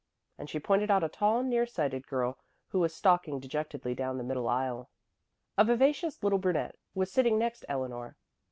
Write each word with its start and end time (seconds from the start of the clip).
And 0.39 0.49
she 0.49 0.59
pointed 0.59 0.89
out 0.89 1.03
a 1.03 1.09
tall, 1.09 1.43
near 1.43 1.67
sighted 1.67 2.07
girl 2.07 2.39
who 2.69 2.79
was 2.79 2.91
stalking 2.95 3.39
dejectedly 3.39 3.93
down 3.93 4.17
the 4.17 4.23
middle 4.23 4.49
aisle. 4.49 4.89
A 5.59 5.63
vivacious 5.63 6.23
little 6.23 6.39
brunette 6.39 6.77
was 6.95 7.11
sitting 7.11 7.37
next 7.37 7.63
Eleanor. 7.69 8.17